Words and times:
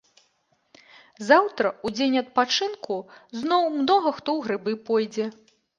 Заўтра, 1.29 1.67
у 1.87 1.93
дзень 1.97 2.19
адпачынку, 2.23 2.95
зноў 3.43 3.63
многа 3.79 4.09
хто 4.21 4.29
ў 4.37 4.39
грыбы 4.49 4.71
пойдзе. 4.91 5.25